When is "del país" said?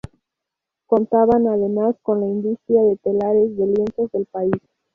4.11-4.51